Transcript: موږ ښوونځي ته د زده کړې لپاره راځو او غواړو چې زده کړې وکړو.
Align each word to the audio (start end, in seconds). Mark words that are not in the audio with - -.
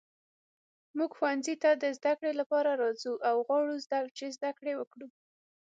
موږ 0.97 1.11
ښوونځي 1.17 1.55
ته 1.63 1.69
د 1.81 1.83
زده 1.97 2.13
کړې 2.19 2.31
لپاره 2.41 2.69
راځو 2.81 3.13
او 3.29 3.35
غواړو 3.47 3.75
چې 4.17 4.25
زده 4.35 4.51
کړې 4.57 4.73
وکړو. 4.77 5.07